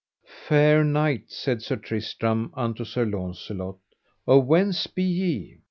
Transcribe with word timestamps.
Fair 0.47 0.83
knight, 0.83 1.29
said 1.29 1.61
Sir 1.61 1.75
Tristram 1.75 2.49
unto 2.55 2.83
Sir 2.83 3.05
Launcelot, 3.05 3.77
of 4.25 4.47
whence 4.47 4.87
be 4.87 5.03
ye? 5.03 5.59